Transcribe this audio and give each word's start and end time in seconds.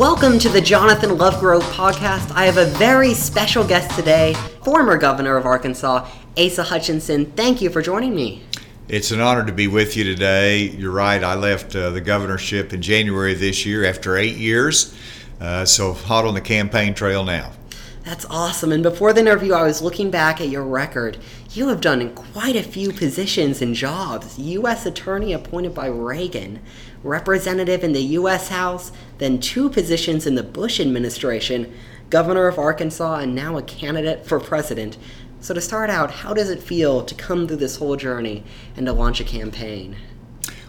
Welcome 0.00 0.38
to 0.38 0.48
the 0.48 0.62
Jonathan 0.62 1.10
Lovegrove 1.10 1.60
podcast. 1.74 2.34
I 2.34 2.46
have 2.46 2.56
a 2.56 2.64
very 2.64 3.12
special 3.12 3.62
guest 3.62 3.94
today, 3.94 4.32
former 4.64 4.96
governor 4.96 5.36
of 5.36 5.44
Arkansas, 5.44 6.08
Asa 6.38 6.62
Hutchinson. 6.62 7.26
Thank 7.32 7.60
you 7.60 7.68
for 7.68 7.82
joining 7.82 8.14
me. 8.14 8.42
It's 8.88 9.10
an 9.10 9.20
honor 9.20 9.44
to 9.44 9.52
be 9.52 9.68
with 9.68 9.98
you 9.98 10.04
today. 10.04 10.70
You're 10.70 10.90
right, 10.90 11.22
I 11.22 11.34
left 11.34 11.76
uh, 11.76 11.90
the 11.90 12.00
governorship 12.00 12.72
in 12.72 12.80
January 12.80 13.34
of 13.34 13.40
this 13.40 13.66
year 13.66 13.84
after 13.84 14.16
eight 14.16 14.38
years, 14.38 14.96
uh, 15.38 15.66
so 15.66 15.92
hot 15.92 16.24
on 16.24 16.32
the 16.32 16.40
campaign 16.40 16.94
trail 16.94 17.22
now. 17.22 17.52
That's 18.04 18.24
awesome. 18.30 18.72
And 18.72 18.82
before 18.82 19.12
the 19.12 19.20
interview, 19.20 19.52
I 19.52 19.64
was 19.64 19.82
looking 19.82 20.10
back 20.10 20.40
at 20.40 20.48
your 20.48 20.64
record. 20.64 21.18
You 21.52 21.68
have 21.68 21.82
done 21.82 22.14
quite 22.14 22.56
a 22.56 22.62
few 22.62 22.92
positions 22.92 23.60
and 23.60 23.74
jobs. 23.74 24.38
U.S. 24.38 24.86
Attorney 24.86 25.34
appointed 25.34 25.74
by 25.74 25.86
Reagan, 25.86 26.60
Representative 27.02 27.84
in 27.84 27.92
the 27.92 28.02
U.S. 28.02 28.48
House, 28.48 28.90
then 29.18 29.38
two 29.38 29.68
positions 29.68 30.26
in 30.26 30.34
the 30.34 30.42
Bush 30.42 30.80
administration, 30.80 31.72
Governor 32.08 32.46
of 32.46 32.58
Arkansas, 32.58 33.16
and 33.16 33.34
now 33.34 33.58
a 33.58 33.62
candidate 33.62 34.26
for 34.26 34.40
president. 34.40 34.96
So, 35.42 35.54
to 35.54 35.60
start 35.60 35.90
out, 35.90 36.10
how 36.10 36.34
does 36.34 36.50
it 36.50 36.62
feel 36.62 37.04
to 37.04 37.14
come 37.14 37.46
through 37.46 37.56
this 37.56 37.76
whole 37.76 37.96
journey 37.96 38.44
and 38.76 38.86
to 38.86 38.92
launch 38.92 39.20
a 39.20 39.24
campaign? 39.24 39.96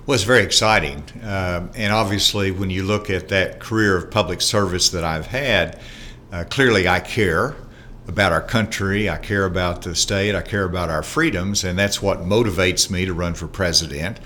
Well, 0.06 0.16
it's 0.16 0.24
very 0.24 0.44
exciting. 0.44 1.04
Uh, 1.22 1.72
and 1.76 1.94
obviously, 1.94 2.52
when 2.52 2.70
you 2.70 2.84
look 2.84 3.10
at 3.10 3.30
that 3.30 3.60
career 3.60 3.96
of 3.96 4.10
public 4.10 4.42
service 4.42 4.90
that 4.90 5.04
I've 5.04 5.28
had, 5.28 5.80
uh, 6.32 6.44
clearly, 6.46 6.88
I 6.88 7.00
care 7.00 7.56
about 8.08 8.32
our 8.32 8.42
country, 8.42 9.10
I 9.10 9.18
care 9.18 9.46
about 9.46 9.84
the 9.84 9.96
state, 9.96 10.36
I 10.36 10.42
care 10.42 10.64
about 10.64 10.90
our 10.90 11.04
freedoms, 11.04 11.64
and 11.64 11.78
that's 11.78 12.02
what 12.02 12.22
motivates 12.22 12.90
me 12.90 13.06
to 13.06 13.14
run 13.14 13.34
for 13.34 13.48
president. 13.48 14.20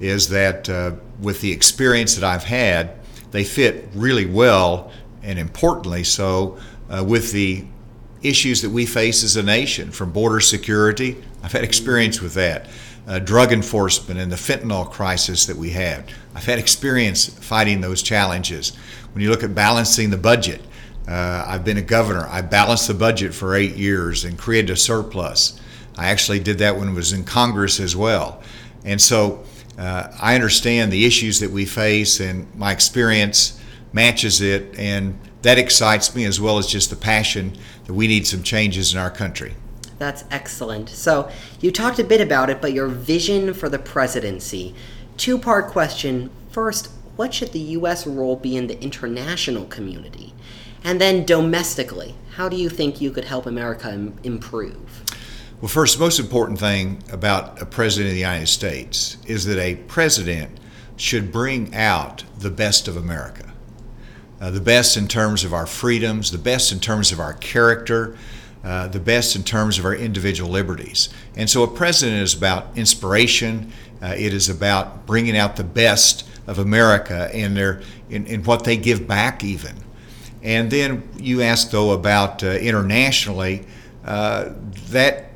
Is 0.00 0.28
that 0.28 0.68
uh, 0.68 0.92
with 1.20 1.40
the 1.40 1.52
experience 1.52 2.14
that 2.16 2.24
I've 2.24 2.44
had, 2.44 2.98
they 3.30 3.44
fit 3.44 3.88
really 3.94 4.26
well 4.26 4.92
and 5.22 5.38
importantly 5.38 6.04
so 6.04 6.58
uh, 6.90 7.04
with 7.04 7.32
the 7.32 7.64
issues 8.22 8.62
that 8.62 8.70
we 8.70 8.86
face 8.86 9.24
as 9.24 9.36
a 9.36 9.42
nation, 9.42 9.90
from 9.90 10.12
border 10.12 10.40
security. 10.40 11.22
I've 11.42 11.52
had 11.52 11.64
experience 11.64 12.20
with 12.20 12.34
that. 12.34 12.68
Uh, 13.06 13.18
drug 13.18 13.52
enforcement 13.52 14.20
and 14.20 14.30
the 14.30 14.36
fentanyl 14.36 14.88
crisis 14.88 15.46
that 15.46 15.56
we 15.56 15.70
have. 15.70 16.08
I've 16.34 16.44
had 16.44 16.60
experience 16.60 17.26
fighting 17.26 17.80
those 17.80 18.00
challenges. 18.00 18.76
When 19.12 19.22
you 19.22 19.30
look 19.30 19.42
at 19.42 19.54
balancing 19.54 20.10
the 20.10 20.16
budget, 20.16 20.60
uh, 21.08 21.44
I've 21.46 21.64
been 21.64 21.78
a 21.78 21.82
governor. 21.82 22.26
I 22.28 22.42
balanced 22.42 22.88
the 22.88 22.94
budget 22.94 23.34
for 23.34 23.54
eight 23.54 23.74
years 23.74 24.24
and 24.24 24.38
created 24.38 24.70
a 24.70 24.76
surplus. 24.76 25.60
I 25.96 26.08
actually 26.08 26.40
did 26.40 26.58
that 26.58 26.76
when 26.76 26.88
I 26.88 26.92
was 26.92 27.12
in 27.12 27.24
Congress 27.24 27.80
as 27.80 27.96
well. 27.96 28.42
And 28.84 29.00
so 29.00 29.44
uh, 29.78 30.12
I 30.20 30.34
understand 30.34 30.92
the 30.92 31.04
issues 31.04 31.40
that 31.40 31.50
we 31.50 31.64
face, 31.64 32.20
and 32.20 32.52
my 32.54 32.72
experience 32.72 33.60
matches 33.92 34.40
it, 34.40 34.78
and 34.78 35.18
that 35.42 35.58
excites 35.58 36.14
me 36.14 36.24
as 36.24 36.40
well 36.40 36.58
as 36.58 36.66
just 36.66 36.90
the 36.90 36.96
passion 36.96 37.56
that 37.86 37.92
we 37.92 38.06
need 38.06 38.26
some 38.26 38.42
changes 38.42 38.92
in 38.92 38.98
our 38.98 39.10
country. 39.10 39.54
That's 39.98 40.24
excellent. 40.30 40.88
So, 40.88 41.30
you 41.60 41.70
talked 41.70 41.98
a 41.98 42.04
bit 42.04 42.20
about 42.20 42.50
it, 42.50 42.60
but 42.60 42.72
your 42.72 42.88
vision 42.88 43.54
for 43.54 43.68
the 43.68 43.78
presidency. 43.78 44.74
Two 45.16 45.38
part 45.38 45.68
question. 45.68 46.30
First, 46.50 46.90
what 47.16 47.34
should 47.34 47.52
the 47.52 47.60
U.S. 47.60 48.06
role 48.06 48.36
be 48.36 48.56
in 48.56 48.66
the 48.66 48.80
international 48.82 49.66
community? 49.66 50.34
And 50.84 51.00
then 51.00 51.24
domestically, 51.24 52.14
how 52.32 52.48
do 52.48 52.56
you 52.56 52.68
think 52.68 53.00
you 53.00 53.10
could 53.10 53.24
help 53.24 53.46
America 53.46 54.12
improve? 54.24 55.04
Well, 55.60 55.68
first, 55.68 55.96
the 55.96 56.02
most 56.02 56.18
important 56.18 56.58
thing 56.58 57.02
about 57.12 57.62
a 57.62 57.66
president 57.66 58.08
of 58.08 58.14
the 58.14 58.20
United 58.20 58.48
States 58.48 59.16
is 59.26 59.44
that 59.44 59.58
a 59.58 59.76
president 59.76 60.58
should 60.96 61.30
bring 61.30 61.74
out 61.74 62.24
the 62.38 62.50
best 62.50 62.88
of 62.88 62.96
America. 62.96 63.52
Uh, 64.40 64.50
the 64.50 64.60
best 64.60 64.96
in 64.96 65.06
terms 65.06 65.44
of 65.44 65.54
our 65.54 65.66
freedoms, 65.66 66.32
the 66.32 66.38
best 66.38 66.72
in 66.72 66.80
terms 66.80 67.12
of 67.12 67.20
our 67.20 67.34
character, 67.34 68.16
uh, 68.64 68.88
the 68.88 68.98
best 68.98 69.36
in 69.36 69.44
terms 69.44 69.78
of 69.78 69.84
our 69.84 69.94
individual 69.94 70.50
liberties. 70.50 71.08
And 71.36 71.48
so 71.48 71.62
a 71.62 71.68
president 71.68 72.22
is 72.22 72.34
about 72.34 72.76
inspiration, 72.76 73.72
uh, 74.02 74.14
it 74.18 74.34
is 74.34 74.48
about 74.48 75.06
bringing 75.06 75.36
out 75.36 75.54
the 75.54 75.64
best 75.64 76.28
of 76.48 76.58
America 76.58 77.30
in, 77.32 77.54
their, 77.54 77.82
in, 78.10 78.26
in 78.26 78.42
what 78.42 78.64
they 78.64 78.76
give 78.76 79.06
back, 79.06 79.44
even. 79.44 79.76
And 80.42 80.70
then 80.70 81.08
you 81.18 81.42
asked, 81.42 81.70
though, 81.70 81.92
about 81.92 82.42
uh, 82.42 82.48
internationally. 82.48 83.64
Uh, 84.04 84.52
that 84.90 85.30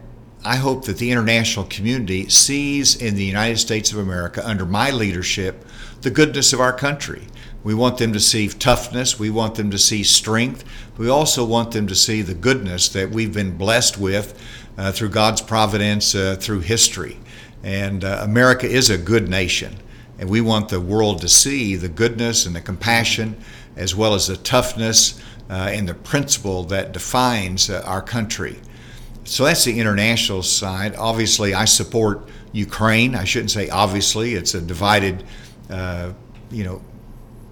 I 0.44 0.56
hope 0.56 0.84
that 0.84 0.98
the 0.98 1.10
international 1.10 1.64
community 1.66 2.28
sees 2.28 2.94
in 2.94 3.16
the 3.16 3.24
United 3.24 3.58
States 3.58 3.92
of 3.92 3.98
America, 3.98 4.46
under 4.46 4.64
my 4.64 4.90
leadership, 4.90 5.64
the 6.02 6.10
goodness 6.10 6.52
of 6.52 6.60
our 6.60 6.72
country. 6.72 7.22
We 7.64 7.74
want 7.74 7.98
them 7.98 8.12
to 8.12 8.20
see 8.20 8.46
toughness. 8.48 9.18
We 9.18 9.28
want 9.28 9.56
them 9.56 9.72
to 9.72 9.78
see 9.78 10.04
strength. 10.04 10.62
We 10.96 11.08
also 11.08 11.44
want 11.44 11.72
them 11.72 11.88
to 11.88 11.96
see 11.96 12.22
the 12.22 12.34
goodness 12.34 12.88
that 12.90 13.10
we've 13.10 13.34
been 13.34 13.56
blessed 13.56 13.98
with 13.98 14.40
uh, 14.78 14.92
through 14.92 15.08
God's 15.08 15.40
providence 15.40 16.14
uh, 16.14 16.36
through 16.38 16.60
history. 16.60 17.18
And 17.64 18.04
uh, 18.04 18.20
America 18.22 18.68
is 18.68 18.88
a 18.88 18.98
good 18.98 19.28
nation. 19.28 19.78
And 20.18 20.30
we 20.30 20.40
want 20.40 20.68
the 20.68 20.80
world 20.80 21.20
to 21.22 21.28
see 21.28 21.74
the 21.74 21.88
goodness 21.88 22.46
and 22.46 22.54
the 22.54 22.60
compassion 22.60 23.36
as 23.76 23.94
well 23.94 24.14
as 24.14 24.26
the 24.26 24.36
toughness 24.36 25.20
uh, 25.48 25.70
and 25.72 25.88
the 25.88 25.94
principle 25.94 26.64
that 26.64 26.92
defines 26.92 27.70
uh, 27.70 27.82
our 27.86 28.02
country. 28.02 28.58
So 29.24 29.44
that's 29.44 29.64
the 29.64 29.78
international 29.78 30.42
side. 30.42 30.94
Obviously, 30.96 31.54
I 31.54 31.64
support 31.64 32.28
Ukraine. 32.52 33.14
I 33.14 33.24
shouldn't 33.24 33.50
say 33.50 33.68
obviously, 33.68 34.34
it's 34.34 34.54
a 34.54 34.60
divided, 34.60 35.24
uh, 35.68 36.12
you 36.50 36.64
know, 36.64 36.80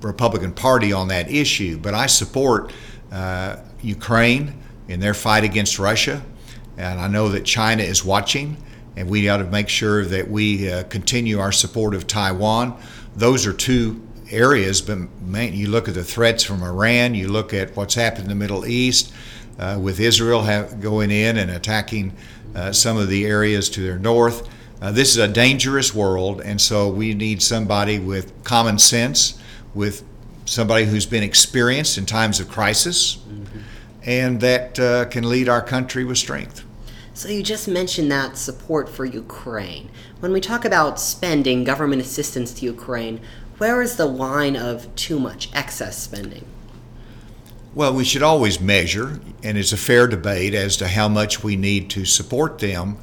Republican 0.00 0.52
Party 0.52 0.92
on 0.92 1.08
that 1.08 1.30
issue, 1.30 1.78
but 1.78 1.94
I 1.94 2.06
support 2.06 2.72
uh, 3.10 3.56
Ukraine 3.82 4.62
in 4.88 5.00
their 5.00 5.14
fight 5.14 5.44
against 5.44 5.78
Russia. 5.78 6.22
And 6.76 7.00
I 7.00 7.08
know 7.08 7.28
that 7.30 7.44
China 7.44 7.82
is 7.82 8.04
watching, 8.04 8.56
and 8.96 9.08
we 9.08 9.28
ought 9.28 9.38
to 9.38 9.44
make 9.44 9.68
sure 9.68 10.04
that 10.04 10.28
we 10.28 10.70
uh, 10.70 10.84
continue 10.84 11.38
our 11.38 11.52
support 11.52 11.94
of 11.94 12.06
Taiwan. 12.06 12.76
Those 13.16 13.46
are 13.46 13.52
two 13.52 14.06
areas, 14.30 14.80
but 14.80 14.98
man, 15.22 15.54
you 15.54 15.68
look 15.68 15.88
at 15.88 15.94
the 15.94 16.04
threats 16.04 16.42
from 16.42 16.62
Iran, 16.62 17.14
you 17.14 17.28
look 17.28 17.52
at 17.52 17.76
what's 17.76 17.94
happened 17.94 18.24
in 18.24 18.28
the 18.28 18.34
Middle 18.34 18.66
East 18.66 19.12
uh, 19.58 19.78
with 19.80 20.00
Israel 20.00 20.42
have, 20.42 20.80
going 20.80 21.10
in 21.10 21.36
and 21.36 21.50
attacking 21.50 22.12
uh, 22.54 22.72
some 22.72 22.96
of 22.96 23.08
the 23.08 23.26
areas 23.26 23.68
to 23.70 23.82
their 23.82 23.98
north. 23.98 24.48
Uh, 24.80 24.92
this 24.92 25.10
is 25.10 25.16
a 25.16 25.28
dangerous 25.28 25.94
world, 25.94 26.40
and 26.40 26.60
so 26.60 26.88
we 26.88 27.14
need 27.14 27.42
somebody 27.42 27.98
with 27.98 28.32
common 28.44 28.78
sense, 28.78 29.38
with 29.74 30.04
somebody 30.44 30.84
who's 30.84 31.06
been 31.06 31.22
experienced 31.22 31.96
in 31.96 32.04
times 32.06 32.40
of 32.40 32.48
crisis, 32.48 33.16
mm-hmm. 33.16 33.60
and 34.04 34.40
that 34.40 34.78
uh, 34.78 35.04
can 35.06 35.28
lead 35.28 35.48
our 35.48 35.62
country 35.62 36.04
with 36.04 36.18
strength. 36.18 36.64
So, 37.16 37.28
you 37.28 37.44
just 37.44 37.68
mentioned 37.68 38.10
that 38.10 38.36
support 38.36 38.88
for 38.88 39.04
Ukraine. 39.04 39.88
When 40.18 40.32
we 40.32 40.40
talk 40.40 40.64
about 40.64 40.98
spending 40.98 41.62
government 41.62 42.02
assistance 42.02 42.52
to 42.54 42.66
Ukraine, 42.66 43.20
where 43.58 43.82
is 43.82 43.96
the 43.96 44.06
line 44.06 44.56
of 44.56 44.94
too 44.96 45.18
much 45.18 45.48
excess 45.54 46.02
spending? 46.02 46.44
Well, 47.74 47.92
we 47.92 48.04
should 48.04 48.22
always 48.22 48.60
measure, 48.60 49.20
and 49.42 49.58
it's 49.58 49.72
a 49.72 49.76
fair 49.76 50.06
debate 50.06 50.54
as 50.54 50.76
to 50.76 50.86
how 50.86 51.08
much 51.08 51.42
we 51.42 51.56
need 51.56 51.90
to 51.90 52.04
support 52.04 52.60
them. 52.60 52.98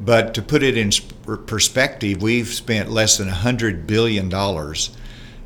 But 0.00 0.34
to 0.34 0.42
put 0.42 0.62
it 0.62 0.76
in 0.76 0.90
perspective, 1.46 2.20
we've 2.20 2.48
spent 2.48 2.90
less 2.90 3.16
than 3.18 3.28
$100 3.28 3.86
billion 3.86 4.32
uh, 4.34 4.74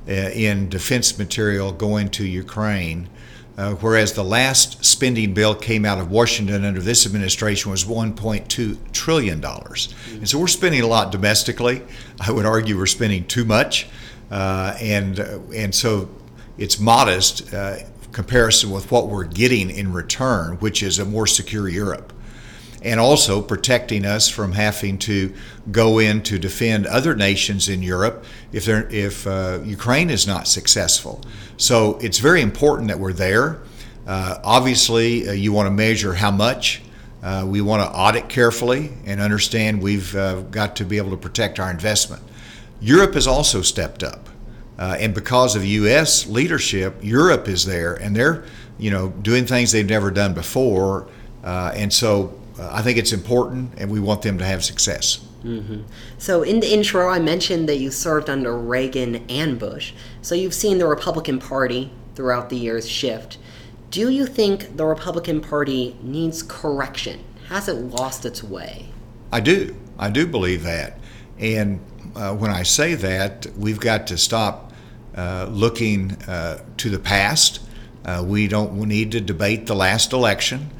in 0.06 0.68
defense 0.68 1.18
material 1.18 1.72
going 1.72 2.08
to 2.08 2.26
Ukraine, 2.26 3.10
uh, 3.58 3.74
whereas 3.74 4.14
the 4.14 4.24
last 4.24 4.82
spending 4.82 5.34
bill 5.34 5.54
came 5.54 5.84
out 5.84 5.98
of 5.98 6.10
Washington 6.10 6.64
under 6.64 6.80
this 6.80 7.04
administration 7.04 7.70
was 7.70 7.84
$1.2 7.84 8.92
trillion. 8.92 9.44
And 9.44 10.28
so 10.28 10.38
we're 10.38 10.46
spending 10.46 10.80
a 10.80 10.86
lot 10.86 11.12
domestically. 11.12 11.82
I 12.18 12.32
would 12.32 12.46
argue 12.46 12.78
we're 12.78 12.86
spending 12.86 13.26
too 13.26 13.44
much 13.44 13.86
uh, 14.30 14.76
and 14.80 15.18
and 15.54 15.74
so 15.74 16.08
it's 16.56 16.78
modest 16.78 17.52
uh, 17.52 17.76
comparison 18.12 18.70
with 18.70 18.90
what 18.90 19.08
we're 19.08 19.24
getting 19.24 19.70
in 19.70 19.92
return, 19.92 20.56
which 20.58 20.82
is 20.82 20.98
a 20.98 21.04
more 21.04 21.26
secure 21.26 21.68
Europe, 21.68 22.12
and 22.82 23.00
also 23.00 23.40
protecting 23.40 24.04
us 24.04 24.28
from 24.28 24.52
having 24.52 24.98
to 24.98 25.32
go 25.70 25.98
in 25.98 26.22
to 26.22 26.38
defend 26.38 26.86
other 26.86 27.14
nations 27.14 27.68
in 27.68 27.82
Europe 27.82 28.24
if 28.52 28.64
they're, 28.64 28.88
if 28.90 29.26
uh, 29.26 29.60
Ukraine 29.64 30.10
is 30.10 30.26
not 30.26 30.46
successful. 30.46 31.22
So 31.56 31.98
it's 31.98 32.18
very 32.18 32.42
important 32.42 32.88
that 32.88 32.98
we're 32.98 33.12
there. 33.12 33.62
Uh, 34.06 34.38
obviously, 34.44 35.28
uh, 35.28 35.32
you 35.32 35.52
want 35.52 35.66
to 35.66 35.70
measure 35.70 36.14
how 36.14 36.30
much. 36.30 36.82
Uh, 37.22 37.44
we 37.46 37.60
want 37.60 37.82
to 37.82 37.88
audit 37.94 38.30
carefully 38.30 38.90
and 39.04 39.20
understand 39.20 39.82
we've 39.82 40.14
got 40.50 40.76
to 40.76 40.86
be 40.86 40.96
able 40.96 41.10
to 41.10 41.18
protect 41.18 41.60
our 41.60 41.70
investment. 41.70 42.22
Europe 42.80 43.14
has 43.14 43.26
also 43.26 43.62
stepped 43.62 44.02
up. 44.02 44.28
Uh, 44.78 44.96
and 44.98 45.14
because 45.14 45.56
of 45.56 45.64
U.S. 45.64 46.26
leadership, 46.26 46.96
Europe 47.02 47.48
is 47.48 47.66
there, 47.66 47.94
and 47.94 48.16
they're, 48.16 48.44
you 48.78 48.90
know, 48.90 49.10
doing 49.10 49.44
things 49.44 49.72
they've 49.72 49.88
never 49.88 50.10
done 50.10 50.32
before. 50.32 51.06
Uh, 51.44 51.70
and 51.74 51.92
so 51.92 52.38
uh, 52.58 52.70
I 52.72 52.80
think 52.80 52.96
it's 52.96 53.12
important, 53.12 53.74
and 53.76 53.90
we 53.90 54.00
want 54.00 54.22
them 54.22 54.38
to 54.38 54.44
have 54.44 54.64
success. 54.64 55.20
Mm-hmm. 55.44 55.82
So 56.18 56.42
in 56.42 56.60
the 56.60 56.72
intro, 56.72 57.08
I 57.08 57.18
mentioned 57.18 57.68
that 57.68 57.76
you 57.76 57.90
served 57.90 58.30
under 58.30 58.56
Reagan 58.56 59.24
and 59.28 59.58
Bush. 59.58 59.92
So 60.22 60.34
you've 60.34 60.54
seen 60.54 60.78
the 60.78 60.86
Republican 60.86 61.38
Party 61.38 61.90
throughout 62.14 62.48
the 62.48 62.56
years 62.56 62.88
shift. 62.88 63.38
Do 63.90 64.08
you 64.08 64.26
think 64.26 64.76
the 64.76 64.86
Republican 64.86 65.40
Party 65.40 65.96
needs 66.02 66.42
correction? 66.42 67.24
Has 67.48 67.68
it 67.68 67.74
lost 67.74 68.24
its 68.24 68.42
way? 68.42 68.86
I 69.32 69.40
do. 69.40 69.76
I 69.98 70.10
do 70.10 70.26
believe 70.26 70.62
that. 70.62 70.98
And 71.38 71.80
uh, 72.14 72.34
when 72.34 72.50
I 72.50 72.62
say 72.62 72.94
that, 72.94 73.46
we've 73.56 73.80
got 73.80 74.06
to 74.08 74.18
stop 74.18 74.72
uh, 75.16 75.48
looking 75.50 76.12
uh, 76.22 76.62
to 76.78 76.90
the 76.90 76.98
past. 76.98 77.60
Uh, 78.04 78.24
we 78.26 78.48
don't 78.48 78.74
need 78.74 79.12
to 79.12 79.20
debate 79.20 79.66
the 79.66 79.74
last 79.74 80.12
election. 80.12 80.70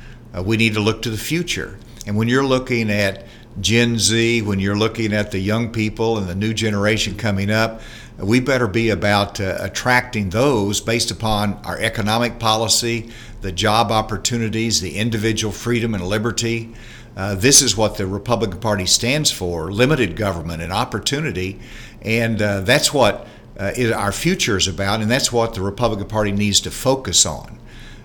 We 0.44 0.56
need 0.56 0.74
to 0.74 0.80
look 0.80 1.02
to 1.02 1.10
the 1.10 1.18
future. 1.18 1.78
And 2.06 2.16
when 2.16 2.28
you're 2.28 2.46
looking 2.46 2.90
at 2.90 3.24
Gen 3.60 3.98
Z, 3.98 4.42
when 4.42 4.60
you're 4.60 4.78
looking 4.78 5.12
at 5.12 5.32
the 5.32 5.38
young 5.40 5.70
people 5.70 6.18
and 6.18 6.28
the 6.28 6.34
new 6.34 6.54
generation 6.54 7.16
coming 7.16 7.50
up, 7.50 7.80
we 8.16 8.38
better 8.38 8.68
be 8.68 8.90
about 8.90 9.40
uh, 9.40 9.56
attracting 9.60 10.30
those 10.30 10.80
based 10.80 11.10
upon 11.10 11.54
our 11.64 11.78
economic 11.78 12.38
policy, 12.38 13.10
the 13.40 13.50
job 13.50 13.90
opportunities, 13.90 14.80
the 14.80 14.96
individual 14.96 15.52
freedom 15.52 15.94
and 15.94 16.06
liberty. 16.06 16.74
Uh, 17.20 17.34
this 17.34 17.60
is 17.60 17.76
what 17.76 17.98
the 17.98 18.06
Republican 18.06 18.58
Party 18.58 18.86
stands 18.86 19.30
for 19.30 19.70
limited 19.70 20.16
government 20.16 20.62
and 20.62 20.72
opportunity. 20.72 21.60
And 22.00 22.40
uh, 22.40 22.60
that's 22.60 22.94
what 22.94 23.26
uh, 23.58 23.92
our 23.94 24.10
future 24.10 24.56
is 24.56 24.66
about, 24.66 25.02
and 25.02 25.10
that's 25.10 25.30
what 25.30 25.52
the 25.52 25.60
Republican 25.60 26.08
Party 26.08 26.32
needs 26.32 26.62
to 26.62 26.70
focus 26.70 27.26
on. 27.26 27.58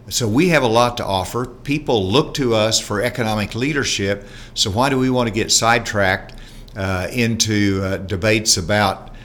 So 0.10 0.28
we 0.28 0.50
have 0.50 0.64
a 0.64 0.68
lot 0.68 0.98
to 0.98 1.06
offer. 1.06 1.46
People 1.46 2.06
look 2.06 2.34
to 2.34 2.56
us 2.56 2.82
for 2.82 3.02
economic 3.02 3.56
leadership. 3.56 4.28
So 4.54 4.70
why 4.70 4.90
do 4.90 5.00
we 5.00 5.10
want 5.10 5.28
to 5.28 5.34
get 5.34 5.50
sidetracked 5.50 6.34
uh, 6.76 7.08
into 7.10 7.84
uh, 7.86 7.98
debates 8.00 8.58
about, 8.58 9.16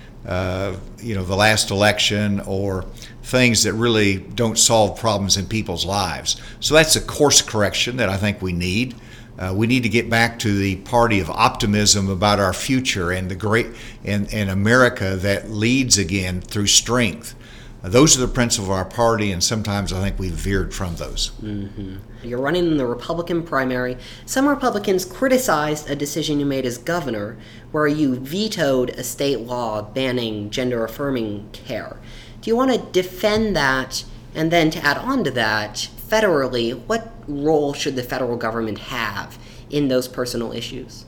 you 1.02 1.16
know, 1.16 1.25
the 1.25 1.34
last 1.34 1.72
election 1.72 2.38
or 2.46 2.84
things 3.25 3.64
that 3.64 3.72
really 3.72 4.19
don't 4.19 4.56
solve 4.56 5.00
problems 5.00 5.37
in 5.37 5.46
people's 5.46 5.84
lives? 5.84 6.40
So 6.60 6.75
that's 6.75 6.94
a 6.94 7.00
course 7.00 7.42
correction 7.42 7.96
that 7.96 8.08
I 8.08 8.16
think 8.16 8.40
we 8.40 8.52
need. 8.52 8.94
Uh, 9.40 9.54
we 9.54 9.66
need 9.66 9.82
to 9.82 9.88
get 9.88 10.10
back 10.10 10.38
to 10.38 10.56
the 10.56 10.76
party 10.76 11.19
of 11.19 11.31
optimism 11.31 12.10
about 12.10 12.38
our 12.38 12.52
future 12.52 13.10
and 13.10 13.31
the 13.31 13.34
great 13.34 13.66
and, 14.04 14.32
and 14.34 14.50
America 14.50 15.16
that 15.16 15.50
leads 15.50 15.96
again 15.96 16.40
through 16.42 16.66
strength 16.66 17.34
those 17.82 18.16
are 18.16 18.20
the 18.20 18.32
principles 18.32 18.69
of 18.69 18.72
our 18.72 18.84
party, 18.84 19.32
and 19.32 19.42
sometimes 19.42 19.92
I 19.92 20.02
think 20.02 20.19
we've 20.19 20.32
veered 20.32 20.75
from 20.75 20.96
those. 20.96 21.31
Mm-hmm. 21.42 21.96
You're 22.22 22.40
running 22.40 22.66
in 22.66 22.76
the 22.76 22.87
Republican 22.87 23.42
primary. 23.42 23.96
Some 24.26 24.46
Republicans 24.46 25.06
criticized 25.06 25.88
a 25.88 25.96
decision 25.96 26.40
you 26.40 26.46
made 26.46 26.66
as 26.66 26.76
governor 26.76 27.38
where 27.70 27.87
you 27.87 28.16
vetoed 28.16 28.90
a 28.90 29.02
state 29.02 29.40
law 29.40 29.81
banning 29.81 30.50
gender 30.50 30.84
affirming 30.84 31.48
care. 31.52 31.96
Do 32.42 32.50
you 32.50 32.56
want 32.56 32.72
to 32.72 32.78
defend 32.78 33.56
that? 33.56 34.04
And 34.34 34.50
then 34.50 34.70
to 34.70 34.84
add 34.84 34.98
on 34.98 35.25
to 35.25 35.31
that, 35.32 35.88
federally, 35.96 36.78
what 36.87 37.19
role 37.30 37.72
should 37.72 37.96
the 37.96 38.02
federal 38.02 38.36
government 38.36 38.78
have 38.78 39.38
in 39.70 39.88
those 39.88 40.08
personal 40.08 40.52
issues? 40.52 41.04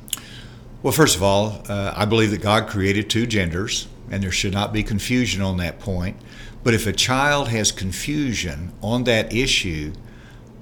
Well, 0.83 0.93
first 0.93 1.17
of 1.17 1.23
all, 1.23 1.63
uh, 1.69 1.93
I 1.95 2.05
believe 2.07 2.31
that 2.33 2.43
God 2.43 2.69
created 2.69 3.09
two 3.09 3.27
genders, 3.27 3.87
and 4.11 4.23
there 4.23 4.33
should 4.33 4.53
not 4.53 4.73
be 4.73 4.83
confusion 4.83 5.41
on 5.43 5.59
that 5.59 5.79
point. 5.79 6.17
But 6.65 6.75
if 6.75 6.87
a 6.87 6.93
child 6.93 7.49
has 7.49 7.73
confusion 7.73 8.73
on 8.83 9.05
that 9.05 9.33
issue, 9.33 9.93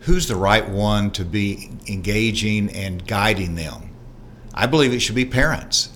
who's 0.00 0.28
the 0.28 0.36
right 0.36 0.68
one 0.68 1.10
to 1.12 1.24
be 1.24 1.70
engaging 1.86 2.70
and 2.70 3.06
guiding 3.06 3.54
them? 3.54 3.90
I 4.54 4.66
believe 4.66 4.92
it 4.92 5.00
should 5.00 5.14
be 5.14 5.24
parents. 5.24 5.90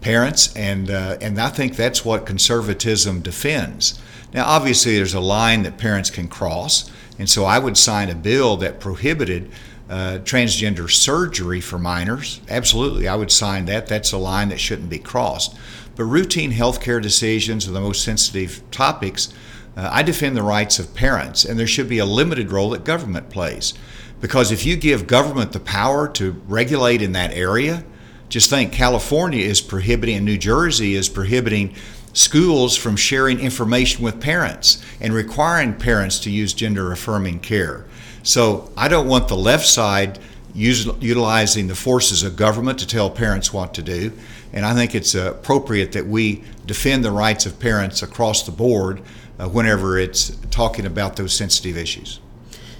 Parents, 0.00 0.54
and, 0.56 0.90
uh, 0.90 1.16
and 1.20 1.40
I 1.40 1.48
think 1.48 1.76
that's 1.76 2.04
what 2.04 2.26
conservatism 2.26 3.22
defends. 3.22 4.00
Now, 4.32 4.46
obviously, 4.46 4.96
there's 4.96 5.14
a 5.14 5.20
line 5.20 5.62
that 5.62 5.78
parents 5.78 6.10
can 6.10 6.28
cross, 6.28 6.90
and 7.18 7.28
so 7.28 7.44
I 7.44 7.58
would 7.58 7.76
sign 7.76 8.08
a 8.10 8.14
bill 8.14 8.56
that 8.58 8.80
prohibited 8.80 9.50
uh, 9.88 10.18
transgender 10.24 10.90
surgery 10.90 11.60
for 11.60 11.78
minors. 11.78 12.40
Absolutely, 12.48 13.06
I 13.06 13.16
would 13.16 13.30
sign 13.30 13.66
that. 13.66 13.86
That's 13.86 14.12
a 14.12 14.18
line 14.18 14.48
that 14.48 14.60
shouldn't 14.60 14.90
be 14.90 14.98
crossed. 14.98 15.56
But 15.96 16.04
routine 16.04 16.52
healthcare 16.52 17.00
decisions 17.00 17.68
are 17.68 17.72
the 17.72 17.80
most 17.80 18.02
sensitive 18.02 18.62
topics. 18.70 19.32
Uh, 19.76 19.88
I 19.92 20.02
defend 20.02 20.36
the 20.36 20.42
rights 20.42 20.78
of 20.78 20.94
parents, 20.94 21.44
and 21.44 21.58
there 21.58 21.66
should 21.66 21.88
be 21.88 21.98
a 21.98 22.06
limited 22.06 22.50
role 22.50 22.70
that 22.70 22.84
government 22.84 23.30
plays. 23.30 23.74
Because 24.20 24.50
if 24.50 24.64
you 24.64 24.76
give 24.76 25.06
government 25.06 25.52
the 25.52 25.60
power 25.60 26.08
to 26.08 26.32
regulate 26.46 27.02
in 27.02 27.12
that 27.12 27.32
area, 27.32 27.84
just 28.28 28.50
think 28.50 28.72
California 28.72 29.44
is 29.44 29.60
prohibiting, 29.60 30.16
and 30.16 30.24
New 30.24 30.38
Jersey 30.38 30.94
is 30.94 31.08
prohibiting 31.08 31.74
schools 32.14 32.76
from 32.76 32.96
sharing 32.96 33.40
information 33.40 34.02
with 34.02 34.20
parents 34.20 34.82
and 35.00 35.12
requiring 35.12 35.74
parents 35.74 36.18
to 36.20 36.30
use 36.30 36.54
gender 36.54 36.90
affirming 36.90 37.40
care. 37.40 37.84
So 38.22 38.72
I 38.76 38.88
don't 38.88 39.06
want 39.06 39.28
the 39.28 39.36
left 39.36 39.66
side 39.66 40.18
utilizing 40.54 41.66
the 41.66 41.74
forces 41.74 42.22
of 42.22 42.36
government 42.36 42.78
to 42.78 42.86
tell 42.86 43.10
parents 43.10 43.52
what 43.52 43.74
to 43.74 43.82
do. 43.82 44.12
And 44.52 44.64
I 44.64 44.72
think 44.72 44.94
it's 44.94 45.14
appropriate 45.16 45.92
that 45.92 46.06
we 46.06 46.44
defend 46.64 47.04
the 47.04 47.10
rights 47.10 47.44
of 47.44 47.58
parents 47.58 48.02
across 48.02 48.44
the 48.44 48.52
board 48.52 49.02
uh, 49.38 49.48
whenever 49.48 49.98
it's 49.98 50.30
talking 50.52 50.86
about 50.86 51.16
those 51.16 51.34
sensitive 51.34 51.76
issues. 51.76 52.20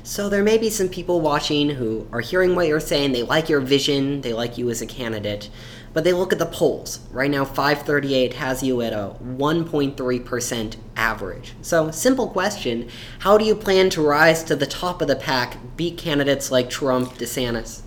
So 0.05 0.29
there 0.29 0.45
may 0.45 0.59
be 0.59 0.71
some 0.71 0.89
people 0.89 1.21
watching 1.21 1.71
who 1.71 2.07
are 2.13 2.21
hearing 2.21 2.55
what 2.55 2.69
you're 2.69 2.79
saying, 2.79 3.13
they 3.13 3.23
like 3.23 3.49
your 3.49 3.61
vision, 3.61 4.21
they 4.21 4.33
like 4.33 4.57
you 4.57 4.71
as 4.71 4.83
a 4.83 4.87
candidate, 4.87 5.49
but 5.95 6.05
they 6.05 6.13
look 6.13 6.33
at 6.33 6.39
the 6.39 6.47
polls. 6.47 7.01
Right 7.11 7.31
now 7.31 7.45
538 7.45 8.35
has 8.35 8.63
you 8.63 8.83
at 8.83 8.93
a 8.93 9.15
1.3% 9.25 10.77
average. 10.97 11.55
So 11.63 11.91
simple 11.93 12.29
question, 12.29 12.91
how 13.21 13.39
do 13.39 13.45
you 13.45 13.55
plan 13.55 13.89
to 13.91 14.03
rise 14.03 14.43
to 14.45 14.57
the 14.57 14.67
top 14.67 15.01
of 15.01 15.09
the 15.09 15.17
pack, 15.17 15.57
beat 15.77 15.97
candidates 15.97 16.51
like 16.51 16.69
Trump, 16.69 17.15
DeSantis? 17.15 17.83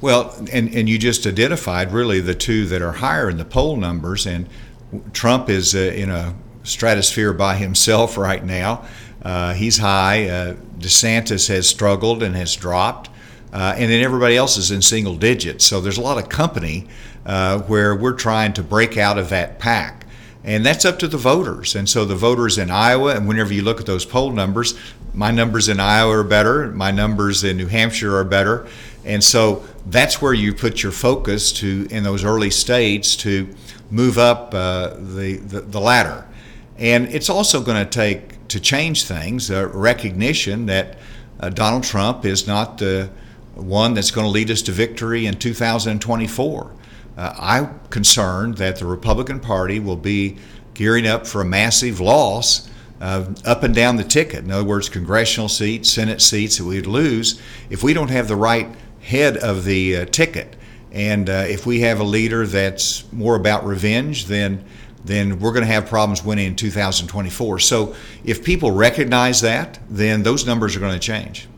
Well, 0.00 0.34
and, 0.52 0.72
and 0.72 0.88
you 0.88 0.96
just 0.96 1.26
identified 1.26 1.92
really 1.92 2.20
the 2.20 2.34
two 2.34 2.66
that 2.66 2.80
are 2.80 2.92
higher 2.92 3.28
in 3.28 3.36
the 3.36 3.44
poll 3.44 3.76
numbers, 3.76 4.26
and 4.26 4.48
Trump 5.12 5.50
is 5.50 5.74
uh, 5.74 5.78
in 5.78 6.08
a 6.08 6.36
stratosphere 6.62 7.32
by 7.32 7.56
himself 7.56 8.16
right 8.16 8.44
now. 8.44 8.86
Uh, 9.22 9.54
he's 9.54 9.78
high. 9.78 10.28
Uh, 10.28 10.54
DeSantis 10.78 11.48
has 11.48 11.68
struggled 11.68 12.22
and 12.22 12.36
has 12.36 12.54
dropped. 12.54 13.10
Uh, 13.52 13.74
and 13.76 13.90
then 13.90 14.02
everybody 14.02 14.36
else 14.36 14.56
is 14.56 14.70
in 14.70 14.82
single 14.82 15.16
digits. 15.16 15.64
So 15.64 15.80
there's 15.80 15.98
a 15.98 16.02
lot 16.02 16.18
of 16.18 16.28
company 16.28 16.86
uh, 17.28 17.60
where 17.60 17.94
we're 17.94 18.14
trying 18.14 18.54
to 18.54 18.62
break 18.62 18.96
out 18.96 19.18
of 19.18 19.28
that 19.28 19.58
pack. 19.58 20.06
And 20.42 20.64
that's 20.64 20.86
up 20.86 20.98
to 21.00 21.08
the 21.08 21.18
voters. 21.18 21.76
And 21.76 21.86
so 21.86 22.06
the 22.06 22.16
voters 22.16 22.56
in 22.56 22.70
Iowa, 22.70 23.14
and 23.14 23.28
whenever 23.28 23.52
you 23.52 23.60
look 23.60 23.80
at 23.80 23.86
those 23.86 24.06
poll 24.06 24.32
numbers, 24.32 24.78
my 25.12 25.30
numbers 25.30 25.68
in 25.68 25.78
Iowa 25.78 26.20
are 26.20 26.24
better, 26.24 26.68
my 26.68 26.90
numbers 26.90 27.44
in 27.44 27.58
New 27.58 27.66
Hampshire 27.66 28.16
are 28.16 28.24
better. 28.24 28.66
And 29.04 29.22
so 29.22 29.62
that's 29.84 30.22
where 30.22 30.32
you 30.32 30.54
put 30.54 30.82
your 30.82 30.92
focus 30.92 31.52
to 31.54 31.86
in 31.90 32.02
those 32.02 32.24
early 32.24 32.50
states 32.50 33.14
to 33.16 33.54
move 33.90 34.16
up 34.16 34.54
uh, 34.54 34.94
the, 34.94 35.36
the, 35.36 35.60
the 35.60 35.80
ladder. 35.80 36.26
And 36.78 37.08
it's 37.08 37.28
also 37.28 37.60
going 37.60 37.84
to 37.84 37.90
take 37.90 38.48
to 38.48 38.58
change 38.58 39.04
things 39.04 39.50
recognition 39.50 40.64
that 40.66 40.96
uh, 41.40 41.50
Donald 41.50 41.84
Trump 41.84 42.24
is 42.24 42.46
not 42.46 42.78
the 42.78 43.10
one 43.54 43.92
that's 43.92 44.10
going 44.10 44.24
to 44.24 44.30
lead 44.30 44.50
us 44.50 44.62
to 44.62 44.72
victory 44.72 45.26
in 45.26 45.34
2024. 45.34 46.70
Uh, 47.18 47.34
I'm 47.36 47.80
concerned 47.90 48.58
that 48.58 48.76
the 48.76 48.86
Republican 48.86 49.40
Party 49.40 49.80
will 49.80 49.96
be 49.96 50.36
gearing 50.74 51.04
up 51.04 51.26
for 51.26 51.40
a 51.40 51.44
massive 51.44 51.98
loss 51.98 52.70
uh, 53.00 53.34
up 53.44 53.64
and 53.64 53.74
down 53.74 53.96
the 53.96 54.04
ticket. 54.04 54.44
In 54.44 54.52
other 54.52 54.64
words, 54.64 54.88
congressional 54.88 55.48
seats, 55.48 55.90
Senate 55.90 56.22
seats 56.22 56.58
that 56.58 56.64
we'd 56.64 56.86
lose 56.86 57.42
if 57.70 57.82
we 57.82 57.92
don't 57.92 58.10
have 58.10 58.28
the 58.28 58.36
right 58.36 58.68
head 59.00 59.36
of 59.36 59.64
the 59.64 59.96
uh, 59.96 60.04
ticket. 60.04 60.54
And 60.92 61.28
uh, 61.28 61.44
if 61.48 61.66
we 61.66 61.80
have 61.80 61.98
a 61.98 62.04
leader 62.04 62.46
that's 62.46 63.10
more 63.12 63.34
about 63.34 63.66
revenge, 63.66 64.26
then 64.26 64.64
then 65.04 65.38
we're 65.38 65.52
going 65.52 65.64
to 65.64 65.72
have 65.72 65.86
problems 65.86 66.22
winning 66.22 66.48
in 66.48 66.56
2024. 66.56 67.60
So 67.60 67.94
if 68.24 68.44
people 68.44 68.72
recognize 68.72 69.40
that, 69.40 69.78
then 69.88 70.22
those 70.22 70.44
numbers 70.44 70.76
are 70.76 70.80
going 70.80 70.92
to 70.92 70.98
change. 70.98 71.48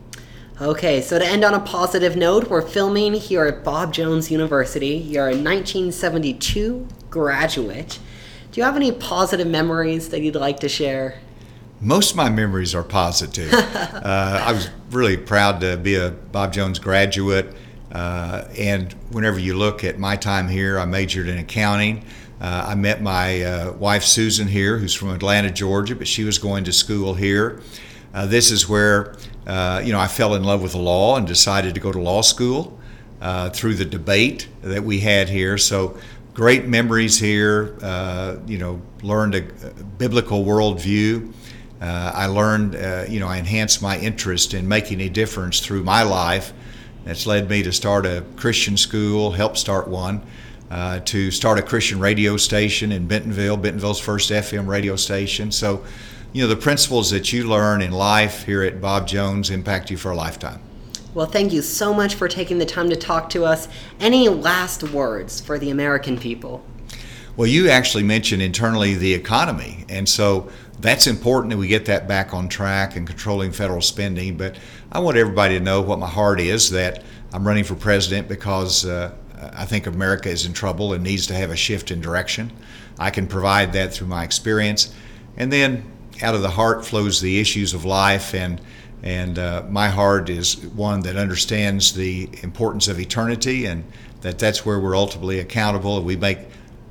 Okay, 0.59 1.01
so 1.01 1.17
to 1.17 1.25
end 1.25 1.43
on 1.43 1.53
a 1.53 1.59
positive 1.59 2.15
note, 2.15 2.49
we're 2.49 2.61
filming 2.61 3.13
here 3.13 3.45
at 3.45 3.63
Bob 3.63 3.93
Jones 3.93 4.29
University. 4.29 4.97
You're 4.97 5.27
a 5.27 5.31
1972 5.31 6.87
graduate. 7.09 7.99
Do 8.51 8.59
you 8.59 8.65
have 8.65 8.75
any 8.75 8.91
positive 8.91 9.47
memories 9.47 10.09
that 10.09 10.21
you'd 10.21 10.35
like 10.35 10.59
to 10.59 10.69
share? 10.69 11.19
Most 11.79 12.11
of 12.11 12.17
my 12.17 12.29
memories 12.29 12.75
are 12.75 12.83
positive. 12.83 13.51
uh, 13.53 14.43
I 14.45 14.51
was 14.51 14.69
really 14.91 15.17
proud 15.17 15.61
to 15.61 15.77
be 15.77 15.95
a 15.95 16.11
Bob 16.11 16.53
Jones 16.53 16.77
graduate. 16.77 17.55
Uh, 17.91 18.43
and 18.55 18.93
whenever 19.09 19.39
you 19.39 19.55
look 19.55 19.83
at 19.83 19.97
my 19.97 20.15
time 20.15 20.47
here, 20.47 20.77
I 20.77 20.85
majored 20.85 21.27
in 21.27 21.39
accounting. 21.39 22.05
Uh, 22.39 22.65
I 22.67 22.75
met 22.75 23.01
my 23.01 23.41
uh, 23.41 23.71
wife 23.73 24.03
Susan 24.03 24.47
here, 24.47 24.77
who's 24.77 24.93
from 24.93 25.09
Atlanta, 25.09 25.49
Georgia, 25.49 25.95
but 25.95 26.07
she 26.07 26.23
was 26.23 26.37
going 26.37 26.65
to 26.65 26.73
school 26.73 27.15
here. 27.15 27.61
Uh, 28.13 28.25
this 28.25 28.51
is 28.51 28.67
where 28.67 29.15
uh, 29.47 29.81
you 29.83 29.91
know 29.91 29.99
I 29.99 30.07
fell 30.07 30.35
in 30.35 30.43
love 30.43 30.61
with 30.61 30.73
the 30.73 30.79
law 30.79 31.17
and 31.17 31.27
decided 31.27 31.73
to 31.75 31.79
go 31.79 31.91
to 31.91 31.99
law 31.99 32.21
school 32.21 32.77
through 33.53 33.75
the 33.75 33.85
debate 33.85 34.47
that 34.61 34.83
we 34.83 34.99
had 34.99 35.29
here. 35.29 35.57
So 35.57 35.97
great 36.33 36.65
memories 36.65 37.19
here. 37.19 37.75
you 38.47 38.57
know, 38.57 38.81
learned 39.03 39.35
a, 39.35 39.41
biblical 39.97 40.43
worldview. 40.43 41.31
Uh, 41.81 42.11
I 42.13 42.27
learned, 42.27 42.75
uh, 42.75 43.05
you 43.09 43.19
know, 43.19 43.27
I 43.27 43.37
enhanced 43.37 43.81
my 43.81 43.97
interest 43.97 44.53
in 44.53 44.67
making 44.67 45.01
a 45.01 45.09
difference 45.09 45.59
through 45.59 45.83
my 45.83 46.03
life. 46.03 46.53
That's 47.05 47.25
led 47.25 47.49
me 47.49 47.63
to 47.63 47.71
start 47.71 48.05
a 48.05 48.23
Christian 48.35 48.77
school, 48.77 49.31
help 49.31 49.57
start 49.57 49.87
one, 49.87 50.21
uh, 50.69 50.99
to 50.99 51.31
start 51.31 51.57
a 51.57 51.63
Christian 51.63 51.99
radio 51.99 52.37
station 52.37 52.91
in 52.91 53.07
Bentonville, 53.07 53.57
Bentonville's 53.57 53.99
first 53.99 54.29
FM 54.29 54.67
radio 54.67 54.95
station. 54.95 55.51
So, 55.51 55.83
you 56.33 56.41
know, 56.41 56.47
the 56.47 56.55
principles 56.55 57.09
that 57.11 57.33
you 57.33 57.47
learn 57.47 57.81
in 57.81 57.91
life 57.91 58.45
here 58.45 58.63
at 58.63 58.79
Bob 58.79 59.07
Jones 59.07 59.49
impact 59.49 59.91
you 59.91 59.97
for 59.97 60.11
a 60.11 60.15
lifetime. 60.15 60.61
Well, 61.13 61.25
thank 61.25 61.51
you 61.51 61.61
so 61.61 61.93
much 61.93 62.15
for 62.15 62.29
taking 62.29 62.57
the 62.57 62.65
time 62.65 62.89
to 62.89 62.95
talk 62.95 63.29
to 63.31 63.43
us. 63.43 63.67
Any 63.99 64.29
last 64.29 64.83
words 64.83 65.41
for 65.41 65.59
the 65.59 65.69
American 65.69 66.17
people? 66.17 66.63
Well, 67.35 67.47
you 67.47 67.69
actually 67.69 68.03
mentioned 68.03 68.41
internally 68.41 68.95
the 68.95 69.13
economy, 69.13 69.85
and 69.89 70.07
so 70.07 70.49
that's 70.79 71.07
important 71.07 71.51
that 71.51 71.57
we 71.57 71.67
get 71.67 71.85
that 71.85 72.07
back 72.07 72.33
on 72.33 72.47
track 72.47 72.95
and 72.95 73.05
controlling 73.05 73.51
federal 73.51 73.81
spending. 73.81 74.37
But 74.37 74.57
I 74.91 74.99
want 74.99 75.17
everybody 75.17 75.57
to 75.57 75.63
know 75.63 75.81
what 75.81 75.99
my 75.99 76.07
heart 76.07 76.39
is 76.39 76.69
that 76.71 77.03
I'm 77.33 77.45
running 77.45 77.63
for 77.63 77.75
president 77.75 78.27
because 78.27 78.85
uh, 78.85 79.13
I 79.53 79.65
think 79.65 79.87
America 79.87 80.29
is 80.29 80.45
in 80.45 80.53
trouble 80.53 80.93
and 80.93 81.03
needs 81.03 81.27
to 81.27 81.33
have 81.33 81.51
a 81.51 81.55
shift 81.55 81.91
in 81.91 81.99
direction. 81.99 82.51
I 82.99 83.09
can 83.09 83.27
provide 83.27 83.73
that 83.73 83.93
through 83.93 84.07
my 84.07 84.23
experience. 84.23 84.93
And 85.37 85.51
then 85.51 85.83
out 86.21 86.35
of 86.35 86.41
the 86.41 86.49
heart 86.49 86.85
flows 86.85 87.21
the 87.21 87.39
issues 87.39 87.73
of 87.73 87.85
life 87.85 88.33
and 88.33 88.61
and 89.03 89.39
uh, 89.39 89.63
my 89.67 89.89
heart 89.89 90.29
is 90.29 90.57
one 90.57 91.01
that 91.01 91.15
understands 91.15 91.93
the 91.93 92.29
importance 92.43 92.87
of 92.87 92.99
eternity 92.99 93.65
and 93.65 93.83
that 94.21 94.37
that's 94.37 94.63
where 94.63 94.79
we're 94.79 94.95
ultimately 94.95 95.39
accountable. 95.39 96.01
We 96.03 96.15
make 96.15 96.37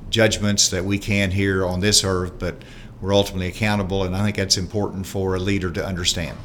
judgments 0.09 0.67
that 0.69 0.83
we 0.83 0.99
can 0.99 1.31
here 1.31 1.65
on 1.65 1.79
this 1.79 2.03
earth, 2.03 2.33
but 2.37 2.55
we're 3.01 3.15
ultimately 3.15 3.47
accountable, 3.47 4.03
and 4.03 4.15
I 4.15 4.23
think 4.23 4.35
that's 4.35 4.57
important 4.57 5.07
for 5.07 5.35
a 5.35 5.39
leader 5.39 5.71
to 5.71 5.85
understand. 5.85 6.37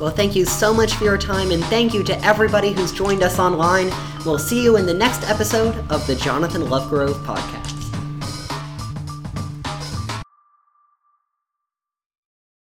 Well, 0.00 0.10
thank 0.10 0.34
you 0.34 0.46
so 0.46 0.72
much 0.72 0.94
for 0.94 1.04
your 1.04 1.18
time, 1.18 1.50
and 1.50 1.62
thank 1.64 1.92
you 1.92 2.02
to 2.04 2.24
everybody 2.24 2.72
who's 2.72 2.92
joined 2.92 3.22
us 3.22 3.38
online. 3.38 3.90
We'll 4.24 4.38
see 4.38 4.62
you 4.62 4.76
in 4.76 4.86
the 4.86 4.94
next 4.94 5.28
episode 5.28 5.74
of 5.90 6.06
the 6.06 6.14
Jonathan 6.14 6.62
Lovegrove 6.62 7.24
Podcast. 7.24 7.67